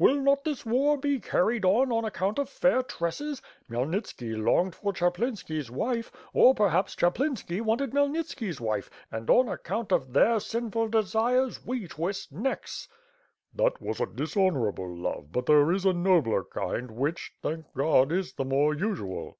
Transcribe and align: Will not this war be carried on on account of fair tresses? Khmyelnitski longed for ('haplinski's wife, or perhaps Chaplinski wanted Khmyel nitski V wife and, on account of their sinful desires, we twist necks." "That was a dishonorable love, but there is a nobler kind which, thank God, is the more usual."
Will 0.00 0.20
not 0.20 0.42
this 0.42 0.66
war 0.66 0.98
be 0.98 1.20
carried 1.20 1.64
on 1.64 1.92
on 1.92 2.04
account 2.04 2.40
of 2.40 2.48
fair 2.48 2.82
tresses? 2.82 3.40
Khmyelnitski 3.70 4.36
longed 4.36 4.74
for 4.74 4.92
('haplinski's 4.92 5.70
wife, 5.70 6.10
or 6.34 6.56
perhaps 6.56 6.96
Chaplinski 6.96 7.60
wanted 7.62 7.92
Khmyel 7.92 8.10
nitski 8.10 8.52
V 8.58 8.64
wife 8.64 8.90
and, 9.12 9.30
on 9.30 9.48
account 9.48 9.92
of 9.92 10.12
their 10.12 10.40
sinful 10.40 10.88
desires, 10.88 11.64
we 11.64 11.86
twist 11.86 12.32
necks." 12.32 12.88
"That 13.54 13.80
was 13.80 14.00
a 14.00 14.06
dishonorable 14.06 14.92
love, 14.92 15.30
but 15.30 15.46
there 15.46 15.70
is 15.70 15.84
a 15.86 15.92
nobler 15.92 16.42
kind 16.42 16.90
which, 16.90 17.30
thank 17.40 17.72
God, 17.72 18.10
is 18.10 18.32
the 18.32 18.44
more 18.44 18.74
usual." 18.74 19.34